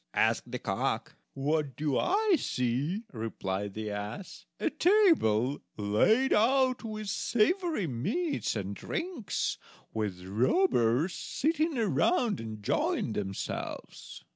[0.15, 1.13] asked the cock.
[1.35, 8.75] "What do I see?" replied the ass; "a table laid out with savory meats and
[8.75, 9.59] drinks,
[9.93, 14.23] with robbers sitting around enjoying themselves."